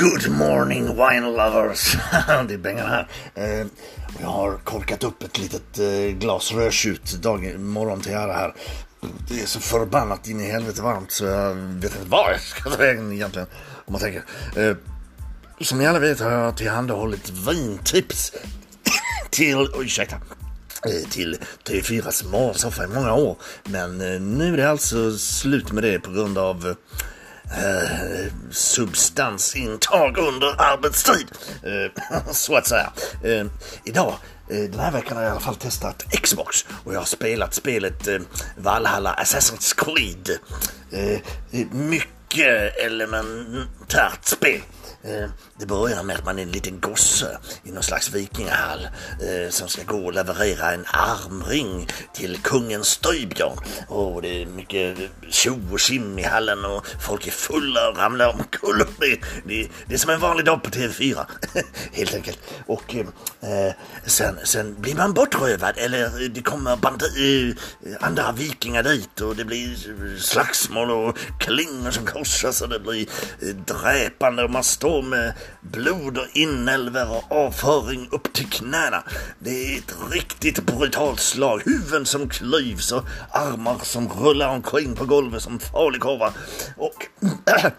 Good 0.00 0.30
morning 0.30 0.96
wine 0.96 1.30
lovers! 1.30 1.96
det 2.48 2.54
är 2.54 2.58
Bengan 2.58 2.88
här. 2.88 3.08
Eh, 3.34 3.66
jag 4.20 4.28
har 4.28 4.56
korkat 4.64 5.04
upp 5.04 5.22
ett 5.22 5.38
litet 5.38 5.78
eh, 5.78 6.18
glas 6.18 6.52
rödtjut 6.52 7.22
dag, 7.22 7.58
morgon 7.58 8.00
till 8.00 8.12
ära 8.12 8.32
här. 8.32 8.54
Det 9.28 9.40
är 9.40 9.46
så 9.46 9.60
förbannat 9.60 10.28
in 10.28 10.40
i 10.40 10.50
helvete 10.50 10.82
varmt 10.82 11.10
så 11.10 11.24
jag 11.24 11.54
vet 11.54 11.96
inte 11.96 12.08
var 12.08 12.30
jag 12.30 12.40
ska 12.40 12.70
ta 12.70 12.76
vägen 12.76 13.12
egentligen. 13.12 13.48
Om 13.84 13.92
man 13.92 14.00
tänker. 14.00 14.22
Eh, 14.56 14.76
som 15.60 15.78
ni 15.78 15.86
alla 15.86 15.98
vet 15.98 16.20
har 16.20 16.30
jag 16.30 16.56
tillhandahållit 16.56 17.30
vintips 17.30 18.32
till, 19.30 19.68
ursäkta, 19.78 20.16
eh, 20.86 21.10
till 21.10 21.38
TV4s 21.64 22.30
morgonsoffa 22.30 22.84
i 22.84 22.88
många 22.88 23.14
år. 23.14 23.36
Men 23.64 24.00
eh, 24.00 24.20
nu 24.20 24.52
är 24.52 24.56
det 24.56 24.70
alltså 24.70 25.18
slut 25.18 25.72
med 25.72 25.82
det 25.82 25.98
på 25.98 26.10
grund 26.10 26.38
av 26.38 26.66
eh, 26.66 26.74
eh, 27.50 28.32
substansintag 28.50 30.18
under 30.18 30.60
arbetstid. 30.60 31.26
Eh, 31.62 32.20
så 32.32 32.56
att 32.56 32.66
säga. 32.66 32.92
Eh, 33.24 33.46
idag 33.84 34.14
eh, 34.50 34.56
den 34.70 34.80
här 34.80 34.92
veckan 34.92 35.16
har 35.16 35.24
jag 35.24 35.30
i 35.30 35.32
alla 35.32 35.40
fall 35.40 35.56
testat 35.56 36.04
Xbox 36.22 36.66
och 36.84 36.94
jag 36.94 36.98
har 36.98 37.06
spelat 37.06 37.54
spelet 37.54 38.08
eh, 38.08 38.18
Valhalla 38.56 39.14
Assassin's 39.14 39.74
Creed. 39.76 40.38
Eh, 40.90 41.20
mycket 41.72 42.76
elementärt 42.76 44.24
spel. 44.24 44.60
Eh, 45.02 45.30
det 45.58 45.66
börjar 45.66 46.02
med 46.02 46.16
att 46.16 46.24
man 46.24 46.38
är 46.38 46.42
en 46.42 46.52
liten 46.52 46.80
gosse 46.80 47.38
i 47.64 47.72
någon 47.72 47.82
slags 47.82 48.14
vikingahall 48.14 48.88
eh, 49.20 49.50
som 49.50 49.68
ska 49.68 49.82
gå 49.84 50.04
och 50.06 50.12
leverera 50.12 50.72
en 50.72 50.84
armring 50.86 51.88
till 52.14 52.38
kungen 52.42 52.84
Styrbjörn. 52.84 53.58
Och 53.88 54.22
det 54.22 54.42
är 54.42 54.46
mycket 54.46 54.98
tjo 55.28 55.58
och 55.72 55.80
tjim 55.80 56.18
i 56.18 56.22
hallen 56.22 56.64
och 56.64 56.86
folk 56.86 57.26
är 57.26 57.30
fulla 57.30 57.88
och 57.88 57.96
ramlar 57.96 58.28
omkull. 58.28 58.84
Det, 59.00 59.20
det, 59.44 59.68
det 59.86 59.94
är 59.94 59.98
som 59.98 60.10
en 60.10 60.20
vanlig 60.20 60.46
dag 60.46 60.62
på 60.62 60.70
TV4 60.70 61.26
helt 61.92 62.14
enkelt. 62.14 62.38
Och 62.66 62.94
eh, 62.94 63.72
sen, 64.06 64.38
sen 64.44 64.80
blir 64.80 64.94
man 64.94 65.12
bortrövad 65.12 65.78
eller 65.78 66.28
det 66.28 66.42
kommer 66.42 66.76
bandi, 66.76 67.54
eh, 67.86 67.96
andra 68.00 68.32
vikingar 68.32 68.82
dit 68.82 69.20
och 69.20 69.36
det 69.36 69.44
blir 69.44 69.76
slagsmål 70.18 70.90
och 70.90 71.18
klingor 71.38 71.90
som 71.90 72.06
korsas 72.06 72.62
och 72.62 72.68
det 72.68 72.80
blir 72.80 73.06
dräpande 73.66 74.44
och 74.44 74.50
man 74.50 74.64
står 74.64 74.89
med 74.90 75.32
blod 75.60 76.18
och 76.18 76.26
inälvor 76.32 77.10
och 77.10 77.36
avföring 77.36 78.08
upp 78.12 78.32
till 78.32 78.50
knäna. 78.50 79.02
Det 79.38 79.50
är 79.50 79.78
ett 79.78 79.94
riktigt 80.10 80.62
brutalt 80.66 81.20
slag. 81.20 81.62
Huvuden 81.64 82.06
som 82.06 82.28
klyvs 82.28 82.92
och 82.92 83.04
armar 83.30 83.78
som 83.82 84.08
rullar 84.08 84.48
omkring 84.48 84.94
på 84.94 85.04
golvet 85.04 85.42
som 85.42 85.58
falukorvar. 85.58 86.32
Och 86.76 87.06
äh, 87.64 87.70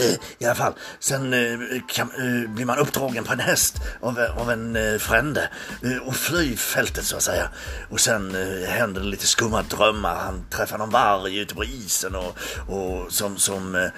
Eh, 0.00 0.14
I 0.38 0.44
alla 0.44 0.54
fall, 0.54 0.72
sen 0.98 1.32
eh, 1.32 1.80
kan, 1.88 2.10
eh, 2.10 2.50
blir 2.50 2.64
man 2.64 2.78
uppdragen 2.78 3.24
på 3.24 3.32
en 3.32 3.40
häst 3.40 3.80
av, 4.00 4.18
av 4.38 4.50
en 4.50 5.00
frände 5.00 5.48
och 6.02 6.16
flyr 6.16 6.56
fältet 6.56 7.04
så 7.04 7.16
att 7.16 7.22
säga. 7.22 7.48
Och 7.90 8.00
sen 8.00 8.34
händer 8.68 9.00
det 9.00 9.06
lite 9.06 9.26
skumma 9.26 9.62
drömmar. 9.62 10.14
Han 10.14 10.44
träffar 10.50 10.78
någon 10.78 10.90
varg 10.90 11.38
ute 11.38 11.54
på 11.54 11.64
isen 11.64 12.14
och, 12.14 12.38
och 12.68 13.12
som, 13.12 13.38
som 13.38 13.90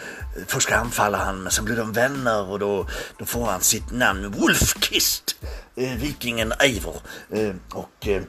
först 0.47 0.67
ska 0.67 0.77
anfalla 0.77 1.19
han 1.19 1.43
men 1.43 1.53
sen 1.53 1.65
blir 1.65 1.77
de 1.77 1.93
vänner 1.93 2.51
och 2.51 2.59
då, 2.59 2.87
då 3.19 3.25
får 3.25 3.47
han 3.47 3.61
sitt 3.61 3.91
namn 3.91 4.31
Wolfkist, 4.31 5.37
Eh, 5.77 5.97
vikingen 5.97 6.53
Eivor. 6.61 6.97
Eh, 7.31 7.55
och 7.73 8.09
eh, 8.09 8.23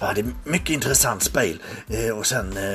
Ja, 0.00 0.12
det 0.14 0.20
är 0.20 0.26
mycket 0.44 0.70
intressant 0.70 1.22
spel. 1.22 1.62
Eh, 1.88 2.18
och 2.18 2.26
sen 2.26 2.56
eh, 2.56 2.74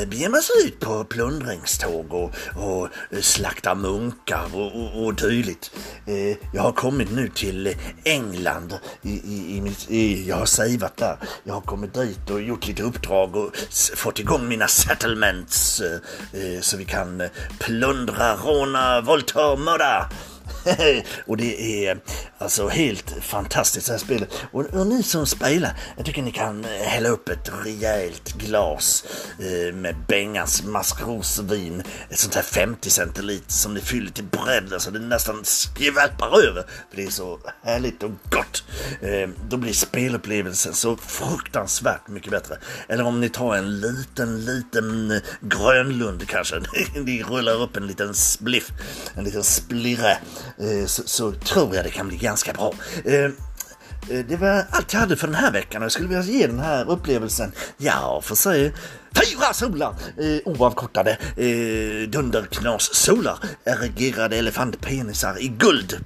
eh 0.00 0.08
beger 0.08 0.28
man 0.28 0.42
sig 0.42 0.56
ut 0.66 0.80
på 0.80 1.04
plundringståg 1.04 2.14
och, 2.14 2.34
och 2.56 2.88
eh, 3.10 3.20
slaktar 3.20 3.74
munkar 3.74 4.44
och, 4.54 4.66
och, 4.66 5.04
och 5.04 5.14
dylikt. 5.14 5.70
Eh, 6.06 6.36
jag 6.54 6.62
har 6.62 6.72
kommit 6.72 7.10
nu 7.10 7.28
till 7.28 7.74
England. 8.04 8.78
I, 9.02 9.10
i, 9.10 9.56
i 9.56 9.60
mitt, 9.60 9.90
i, 9.90 10.28
jag 10.28 10.36
har 10.36 10.46
savat 10.46 10.96
där. 10.96 11.16
Jag 11.44 11.54
har 11.54 11.60
kommit 11.60 11.94
dit 11.94 12.30
och 12.30 12.42
gjort 12.42 12.66
lite 12.66 12.82
uppdrag 12.82 13.36
och 13.36 13.56
fått 13.96 14.18
igång 14.18 14.48
mina 14.48 14.68
settlements 14.68 15.80
eh, 15.80 16.60
så 16.60 16.76
vi 16.76 16.84
kan 16.84 17.22
plundra, 17.58 18.36
råna, 18.36 19.00
våldta, 19.00 19.56
mörda. 19.56 20.10
och 21.26 21.36
det 21.36 21.86
är 21.86 21.98
alltså 22.38 22.68
helt 22.68 23.14
fantastiskt 23.20 23.86
det 23.86 23.92
här 23.92 23.98
spelet. 23.98 24.28
Och, 24.52 24.64
och 24.64 24.86
ni 24.86 25.02
som 25.02 25.26
spelar, 25.26 25.72
jag 25.96 26.06
tycker 26.06 26.22
ni 26.22 26.32
kan 26.32 26.64
eh, 26.64 26.70
hälla 26.70 27.08
upp 27.08 27.28
ett 27.28 27.50
rejält 27.64 28.32
glas 28.32 29.04
eh, 29.38 29.74
med 29.74 29.96
Bengans 30.08 30.62
maskrosvin. 30.64 31.82
Ett 32.10 32.18
sånt 32.18 32.34
här 32.34 32.42
50 32.42 32.90
centiliter 32.90 33.52
som 33.52 33.74
ni 33.74 33.80
fyller 33.80 34.10
till 34.10 34.24
bredden 34.24 34.68
så 34.68 34.74
alltså, 34.74 34.90
det 34.90 34.98
nästan 34.98 35.44
skvalpar 35.44 36.48
över. 36.48 36.62
För 36.90 36.96
det 36.96 37.04
är 37.04 37.10
så 37.10 37.38
härligt 37.62 38.02
och 38.02 38.10
gott. 38.30 38.64
Eh, 39.02 39.28
då 39.48 39.56
blir 39.56 39.72
spelupplevelsen 39.72 40.74
så 40.74 40.96
fruktansvärt 40.96 42.08
mycket 42.08 42.30
bättre. 42.30 42.58
Eller 42.88 43.04
om 43.04 43.20
ni 43.20 43.28
tar 43.28 43.56
en 43.56 43.80
liten, 43.80 44.44
liten 44.44 45.10
eh, 45.10 45.22
Grönlund 45.40 46.28
kanske. 46.28 46.60
ni 46.94 47.22
rullar 47.22 47.62
upp 47.62 47.76
en 47.76 47.86
liten 47.86 48.14
spliff, 48.14 48.70
en 49.14 49.24
liten 49.24 49.44
splirre 49.44 50.18
Eh, 50.58 50.86
så, 50.86 51.02
så, 51.06 51.32
tror 51.32 51.76
jag 51.76 51.84
det 51.84 51.90
kan 51.90 52.08
bli 52.08 52.16
ganska 52.28 52.52
bra. 52.52 52.72
Eh, 53.04 53.14
eh, 53.14 54.24
det 54.28 54.36
var 54.36 54.64
allt 54.70 54.92
jag 54.92 55.00
hade 55.00 55.16
för 55.16 55.26
den 55.26 55.36
här 55.36 55.52
veckan 55.52 55.82
och 55.82 55.84
jag 55.84 55.92
skulle 55.92 56.08
vilja 56.08 56.22
ge 56.22 56.46
den 56.46 56.58
här 56.58 56.90
upplevelsen, 56.90 57.52
ja, 57.76 58.20
för 58.24 58.34
sig 58.34 58.72
fyra 59.14 59.52
solar! 59.52 59.94
Eh, 60.18 60.40
oavkortade 60.44 61.10
eh, 61.36 62.08
dunderknas-solar, 62.08 63.38
erigerade 63.64 64.36
elefantpenisar 64.36 65.42
i 65.42 65.48
guld. 65.48 66.04